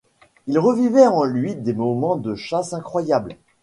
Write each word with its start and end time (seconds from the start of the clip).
Il 0.47 0.57
revivait 0.57 1.05
en 1.05 1.23
lui 1.25 1.53
des 1.53 1.73
moments 1.73 2.15
de 2.15 2.33
chasse 2.33 2.73
incroyable. 2.73 3.35